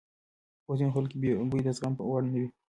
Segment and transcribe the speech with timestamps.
[0.65, 2.49] په ځینو خلکو کې بوی د زغم وړ نه وي.